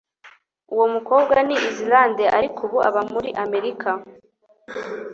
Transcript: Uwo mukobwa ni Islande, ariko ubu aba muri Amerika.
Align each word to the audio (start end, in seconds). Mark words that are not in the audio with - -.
Uwo 0.73 0.85
mukobwa 0.93 1.37
ni 1.47 1.55
Islande, 1.69 2.23
ariko 2.37 2.59
ubu 2.67 2.77
aba 2.87 3.01
muri 3.13 3.29
Amerika. 3.43 3.89